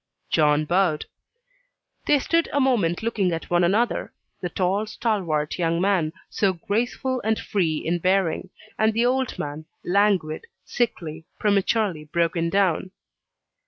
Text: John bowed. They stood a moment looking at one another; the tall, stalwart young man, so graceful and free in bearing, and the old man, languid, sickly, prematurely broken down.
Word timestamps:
John 0.31 0.65
bowed. 0.65 1.05
They 2.07 2.17
stood 2.17 2.49
a 2.51 2.59
moment 2.59 3.03
looking 3.03 3.31
at 3.31 3.51
one 3.51 3.63
another; 3.63 4.11
the 4.41 4.49
tall, 4.49 4.87
stalwart 4.87 5.59
young 5.59 5.79
man, 5.79 6.11
so 6.27 6.53
graceful 6.53 7.21
and 7.23 7.37
free 7.37 7.77
in 7.77 7.99
bearing, 7.99 8.49
and 8.79 8.93
the 8.95 9.05
old 9.05 9.37
man, 9.37 9.65
languid, 9.85 10.47
sickly, 10.65 11.25
prematurely 11.37 12.03
broken 12.05 12.49
down. 12.49 12.89